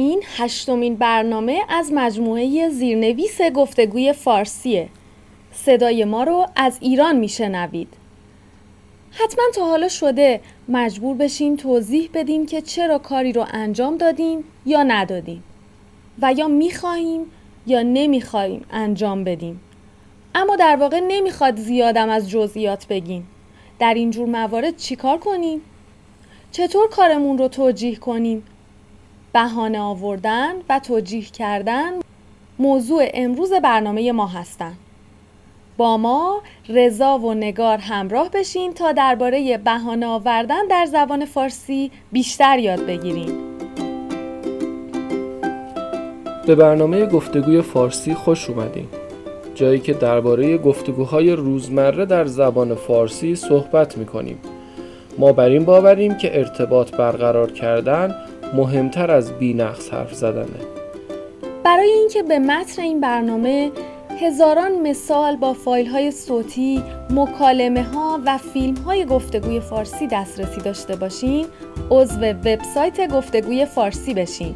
[0.00, 4.88] این هشتمین برنامه از مجموعه زیرنویس گفتگوی فارسیه.
[5.52, 7.88] صدای ما رو از ایران میشنوید.
[9.10, 14.82] حتما تا حالا شده مجبور بشیم توضیح بدیم که چرا کاری رو انجام دادیم یا
[14.82, 15.42] ندادیم
[16.22, 17.26] و یا می‌خواهیم
[17.66, 19.60] یا نمی‌خواهیم انجام بدیم.
[20.34, 23.26] اما در واقع نمی‌خواد زیادم از جزئیات بگیم.
[23.78, 25.60] در این جور موارد چیکار کنیم؟
[26.52, 28.42] چطور کارمون رو توجیه کنیم؟
[29.32, 31.90] بهانه آوردن و توجیه کردن
[32.58, 34.76] موضوع امروز برنامه ما هستند
[35.76, 42.58] با ما رضا و نگار همراه بشین تا درباره بهانه آوردن در زبان فارسی بیشتر
[42.58, 43.32] یاد بگیریم.
[46.46, 48.86] به برنامه گفتگوی فارسی خوش اومدین.
[49.54, 54.38] جایی که درباره گفتگوهای روزمره در زبان فارسی صحبت می‌کنیم.
[55.18, 58.14] ما بر این باوریم که ارتباط برقرار کردن
[58.54, 60.60] مهمتر از بینقص حرف زدنه.
[61.64, 63.70] برای اینکه به متن این برنامه
[64.20, 70.96] هزاران مثال با فایل های صوتی، مکالمه ها و فیلم های گفتگوی فارسی دسترسی داشته
[70.96, 71.46] باشین
[71.90, 74.54] عضو وبسایت گفتگوی فارسی بشین.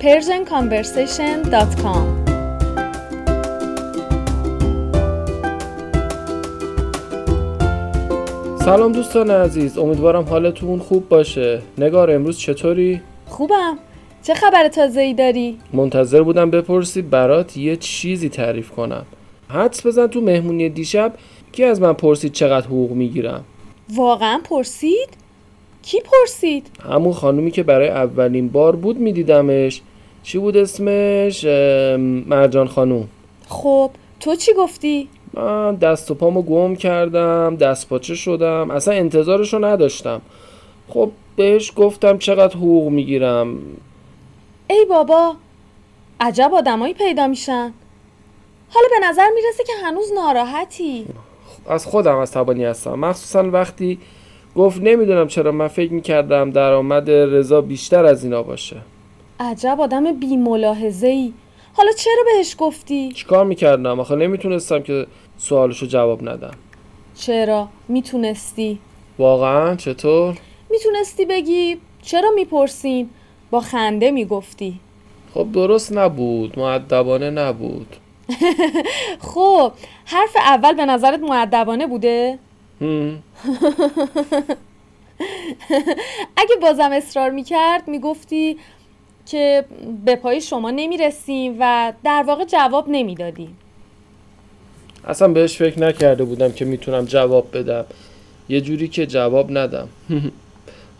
[0.00, 2.24] persianconversation.com
[8.64, 11.62] سلام دوستان عزیز امیدوارم حالتون خوب باشه.
[11.78, 13.00] نگار امروز چطوری؟
[13.34, 13.78] خوبم
[14.22, 19.06] چه خبر تازه ای داری؟ منتظر بودم بپرسی برات یه چیزی تعریف کنم
[19.48, 21.12] حدس بزن تو مهمونی دیشب
[21.52, 23.44] کی از من پرسید چقدر حقوق می‌گیرم
[23.94, 25.08] واقعا پرسید؟
[25.82, 29.82] کی پرسید؟ همون خانومی که برای اولین بار بود میدیدمش
[30.22, 31.44] چی بود اسمش؟
[32.26, 33.08] مرجان خانوم
[33.48, 39.64] خب تو چی گفتی؟ من دست و پامو گم کردم دست پاچه شدم اصلا انتظارشو
[39.64, 40.20] نداشتم
[40.88, 43.58] خب بهش گفتم چقدر حقوق می‌گیرم.
[44.70, 45.34] ای بابا
[46.20, 47.72] عجب آدمایی پیدا میشن.
[48.68, 51.06] حالا به نظر می‌رسه که هنوز ناراحتی.
[51.68, 52.94] از خودم از تبانی هستم.
[52.94, 53.98] مخصوصا وقتی
[54.56, 58.76] گفت نمی‌دونم چرا من فکر می‌کردم درآمد رضا بیشتر از اینا باشه.
[59.40, 61.32] عجب آدم بی ملاحظه ای
[61.72, 65.06] حالا چرا بهش گفتی؟ چیکار می‌کردم؟ آخه نمی‌تونستم که
[65.38, 66.54] سوالشو جواب ندم.
[67.14, 68.78] چرا؟ می‌تونستی.
[69.18, 70.34] واقعا؟ چطور؟
[70.74, 73.10] می‌تونستی بگی؟ چرا می‌پرسین؟
[73.50, 74.80] با خنده می‌گفتی.
[75.34, 77.96] خب درست نبود معدبانه نبود.
[79.34, 79.72] خب
[80.04, 82.38] حرف اول به نظرت معدبانه بوده؟
[86.36, 88.58] اگه بازم اصرار می‌کرد می‌گفتی
[89.26, 89.64] که
[90.04, 93.58] به پای شما نمی‌رسیم و در واقع جواب نمی‌دادیم
[95.04, 97.84] اصلا بهش فکر نکرده بودم که می‌تونم جواب بدم.
[98.48, 99.88] یه جوری که جواب ندم.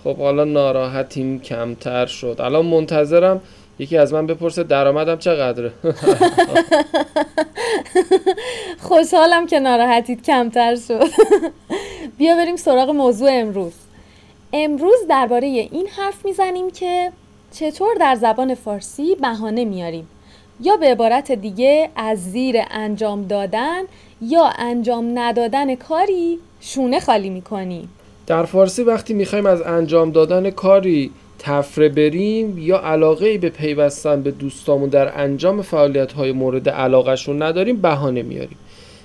[0.05, 2.37] خب حالا ناراحتیم کمتر شد.
[2.41, 3.41] الان منتظرم
[3.79, 5.73] یکی از من بپرسه درآمدم چقدره؟
[8.89, 11.11] خوشحالم که ناراحتیت کمتر شد.
[12.19, 13.73] بیا بریم سراغ موضوع امروز.
[14.53, 17.13] امروز درباره این حرف می‌زنیم که
[17.53, 20.09] چطور در زبان فارسی بهانه میاریم
[20.61, 23.83] یا به عبارت دیگه از زیر انجام دادن
[24.21, 27.89] یا انجام ندادن کاری شونه خالی می‌کنیم
[28.27, 34.23] در فارسی وقتی می‌خوایم از انجام دادن کاری تفره بریم یا علاقه ای به پیوستن
[34.23, 38.59] به دوستامون در انجام فعالیت های مورد علاقهشون نداریم بهانه میاریم.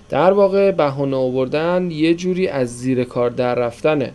[0.10, 4.12] در واقع بهانه آوردن یه جوری از زیر کار در رفتنه.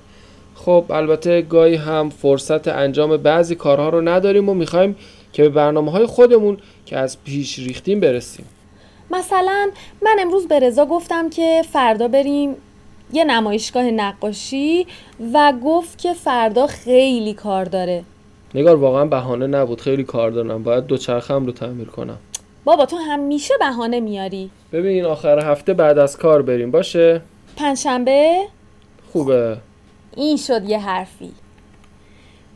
[0.54, 4.96] خب البته گاهی هم فرصت انجام بعضی کارها رو نداریم و می‌خوایم
[5.32, 8.46] که به برنامه های خودمون که از پیش ریختیم برسیم.
[9.10, 9.70] مثلا
[10.02, 12.54] من امروز به رضا گفتم که فردا بریم
[13.14, 14.86] یه نمایشگاه نقاشی
[15.34, 18.04] و گفت که فردا خیلی کار داره.
[18.54, 19.80] نگار واقعا بهانه نبود.
[19.80, 20.62] خیلی کار دارم.
[20.62, 22.18] باید دوچرخم رو تعمیر کنم.
[22.64, 24.50] بابا تو همیشه بهانه میاری.
[24.72, 26.70] ببین آخر هفته بعد از کار بریم.
[26.70, 27.20] باشه؟
[27.56, 28.44] پنجشنبه؟
[29.12, 29.56] خوبه.
[30.16, 31.32] این شد یه حرفی.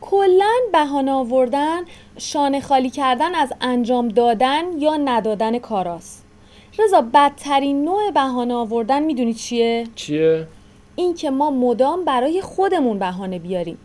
[0.01, 1.81] کلا بهانه آوردن
[2.17, 6.25] شانه خالی کردن از انجام دادن یا ندادن کاراست.
[6.79, 10.47] رضا بدترین نوع بهانه آوردن می‌دونی چیه؟ چیه؟
[10.95, 13.77] این که ما مدام برای خودمون بهانه بیاریم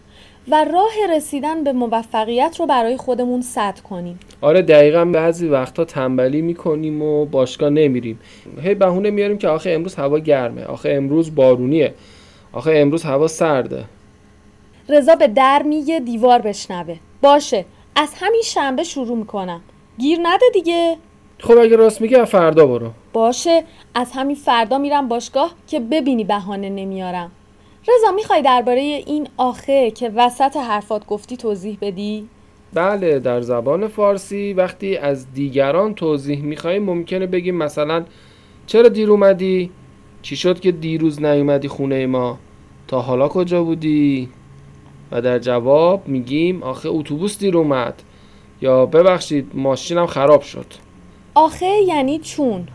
[0.48, 4.18] و راه رسیدن به موفقیت رو برای خودمون سد کنیم.
[4.40, 8.18] آره دقیقا بعضی وقتا تنبلی می‌کنیم و باشگاه نمیریم.
[8.62, 11.94] هی بهونه میاریم که آخه امروز هوا گرمه آخه امروز بارونیه
[12.52, 13.84] آخه امروز هوا سرده.
[14.88, 16.96] رضا به در میگه دیوار بشنوه.
[17.22, 17.64] باشه
[17.96, 19.60] از همین شنبه شروع می‌کنم.
[19.98, 20.96] گیر نده دیگه.
[21.40, 23.64] خب اگه راست میگه فردا برو باشه
[23.94, 27.30] از همین فردا میرم باشگاه که ببینی بهانه نمیارم
[27.82, 32.28] رضا می‌خوای درباره این آخه که وسط حرفات گفتی توضیح بدی
[32.74, 38.04] بله در زبان فارسی وقتی از دیگران توضیح می‌خوایم ممکنه بگیم مثلا
[38.66, 39.70] چرا دیر اومدی؟
[40.22, 42.38] چی شد که دیروز نیومدی خونه ما؟
[42.88, 44.28] تا حالا کجا بودی؟
[45.12, 48.02] و در جواب میگیم آخه اتوبوس دیر اومد
[48.60, 50.66] یا ببخشید ماشینم خراب شد
[51.34, 52.68] آخه یعنی چون؟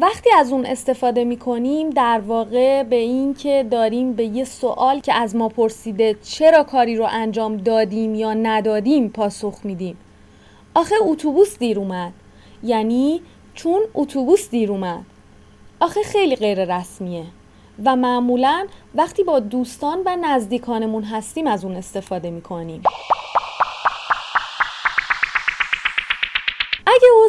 [0.00, 5.00] وقتی از اون استفاده می کنیم در واقع به این که داریم به یه سوال
[5.00, 9.96] که از ما پرسیده چرا کاری رو انجام دادیم یا ندادیم پاسخ میدیم.
[10.74, 12.12] آخه اتوبوس دیر اومد.
[12.62, 13.20] یعنی
[13.54, 15.04] چون اتوبوس دیر اومد.
[15.80, 17.24] آخه خیلی غیر رسمیه.
[17.84, 22.82] و معمولا وقتی با دوستان و نزدیکانمون هستیم از اون استفاده می کنیم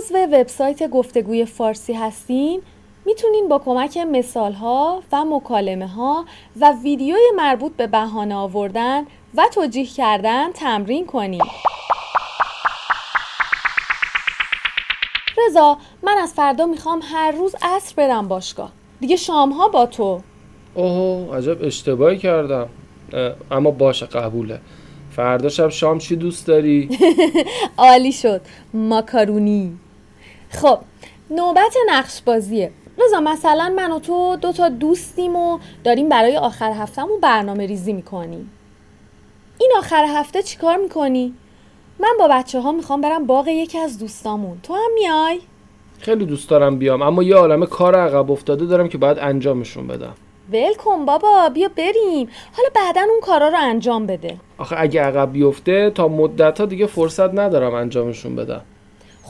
[0.08, 2.62] عضو وبسایت گفتگوی فارسی هستین
[3.06, 6.26] می‌تونین با کمک مثال ها و مکالمه ها
[6.62, 9.06] و ویدیوی مربوط به بهانه آوردن
[9.36, 11.42] و توجیه کردن تمرین کنید.
[15.48, 18.72] رضا من از فردا می‌خوام هر روز عصر برم باشگاه.
[19.00, 20.22] دیگه شام ها با تو.
[20.74, 22.70] اوه عجب اشتباهی کردم.
[23.52, 24.60] اما باشه قبوله.
[25.12, 26.90] فردا شب شام چی دوست داری؟
[27.78, 28.42] عالی شد
[28.74, 29.78] ماکارونی
[30.50, 30.80] خب
[31.30, 32.72] نوبت نقش بازیه
[33.06, 37.94] رضا مثلا من و تو دو تا دوستیم و داریم برای آخر هفتهمون برنامه ریزی
[37.94, 38.52] می‌کنیم.
[39.60, 41.34] این آخر هفته چیکار می‌کنی؟
[42.00, 44.60] من با بچه ها می‌خوام برم باغ یکی از دوستامون.
[44.64, 45.40] تو هم میای؟
[46.00, 50.14] خیلی دوست دارم بیام اما یه عالمه کار عقب افتاده دارم که باید انجامشون بدم.
[50.54, 52.30] ول کن بابا بیا بریم.
[52.54, 54.38] حالا بعدا اون کارا رو انجام بده.
[54.58, 58.62] آخه اگه عقب بیفته تا مدت ها دیگه فرصت ندارم انجامشون بدم.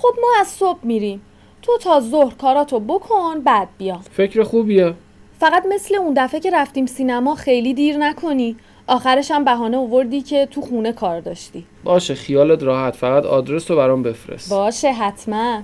[0.01, 1.21] خب ما از صبح میریم.
[1.61, 3.99] تو تا ظهر کاراتو بکن بعد بیا.
[4.11, 4.93] فکر خوبیه.
[5.39, 8.55] فقط مثل اون دفعه که رفتیم سینما خیلی دیر نکنی.
[8.87, 11.65] آخرش هم بهانه آوردی که تو خونه کار داشتی.
[11.83, 12.95] باشه خیالت راحت.
[12.95, 14.49] فقط آدرس رو برام بفرست.
[14.49, 15.61] باشه حتما.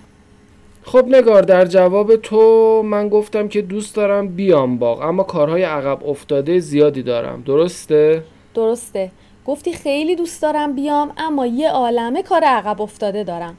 [0.84, 6.06] خب نگار در جواب تو من گفتم که دوست دارم بیام باغ اما کارهای عقب
[6.06, 7.44] افتاده زیادی دارم.
[7.46, 9.12] درسته؟ درسته.
[9.46, 13.58] گفتی خیلی دوست دارم بیام اما یه عالمه کار عقب افتاده دارم.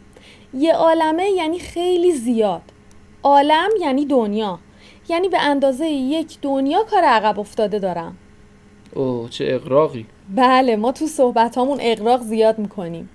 [0.58, 2.62] یه عالمه یعنی خیلی زیاد.
[3.22, 4.58] عالم یعنی دنیا.
[5.08, 8.16] یعنی به اندازه یک دنیا کار عقب افتاده دارم.
[8.94, 13.10] اوه چه اقراقی بله ما تو صحبت اقراق زیاد می‌کنیم.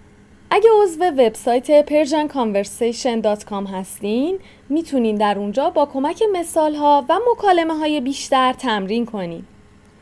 [0.51, 4.39] اگه عضو وبسایت persianconversation.com هستین
[4.69, 9.45] می‌تونین در اونجا با کمک مثال ها و مکالمه های بیشتر تمرین کنین.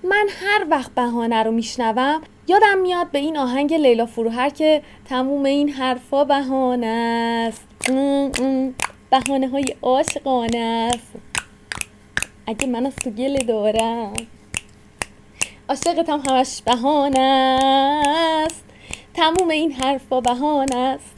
[0.04, 5.46] من هر وقت بهانه رو میشنوم یادم میاد به این آهنگ لیلا فروهر که تموم
[5.46, 6.88] این حرفا بهانه
[7.48, 7.68] است.
[9.10, 11.12] بهانه های عاشقانه است.
[12.48, 14.14] اگه من از تو گله دارم
[15.70, 17.20] عاشقتم همش بهانه
[18.46, 18.64] است.
[19.14, 21.18] تموم این حرفا بهانه است.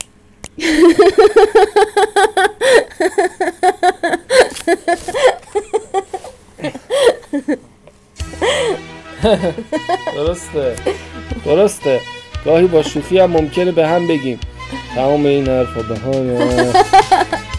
[10.16, 10.76] درسته.
[11.46, 12.02] درسته.
[12.46, 14.40] گاهی با شوخی هم ممکنه به هم بگیم.
[14.96, 16.74] تمام این حرفا بهانه.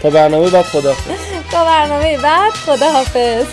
[0.03, 1.11] تا برنامه بعد خداحافظ.
[1.53, 3.47] تا برنامه بعد خداحافظ.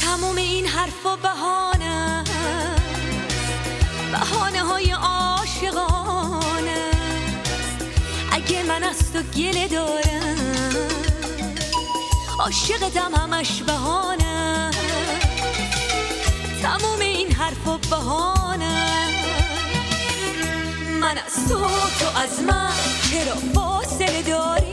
[0.00, 2.24] تمام این حرفا بهانه
[4.12, 6.80] بهانه های عاشقانه
[8.32, 10.09] اگه من از تو گله دارم
[12.40, 14.70] عاشقتم همش بهانه.
[16.62, 18.86] تموم این حرفا بهانه.
[21.00, 21.58] من از تو
[22.00, 22.72] تو از من
[23.10, 24.69] چرا فاصله داریم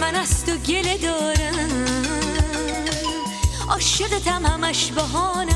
[0.00, 1.68] من از تو گله دارم.
[3.68, 5.54] عاشقتم همش بهانه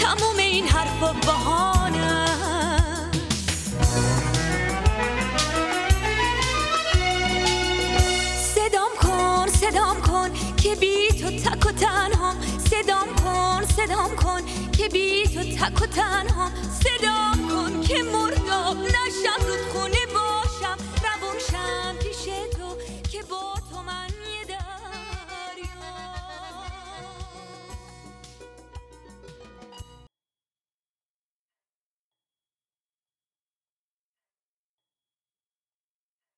[0.00, 2.26] تموم این حرفا بهانه
[8.54, 12.36] صدام کن صدام کن که بی تو تک و تنهام.
[12.70, 14.40] صدام کن صدام کن
[14.72, 16.52] که بی تو تک و تنهام.
[16.84, 18.02] صدام کن که